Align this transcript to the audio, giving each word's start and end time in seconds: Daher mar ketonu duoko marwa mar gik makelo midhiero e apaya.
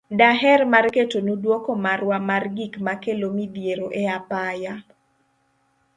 Daher 0.19 0.61
mar 0.73 0.85
ketonu 0.95 1.33
duoko 1.43 1.71
marwa 1.85 2.17
mar 2.29 2.43
gik 2.57 2.73
makelo 2.85 3.27
midhiero 3.37 3.87
e 4.01 4.03
apaya. 4.17 4.73